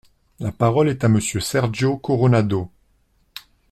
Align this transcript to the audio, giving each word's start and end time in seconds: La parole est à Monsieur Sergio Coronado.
La 0.39 0.51
parole 0.51 0.89
est 0.89 1.03
à 1.03 1.09
Monsieur 1.09 1.39
Sergio 1.39 1.95
Coronado. 1.95 2.71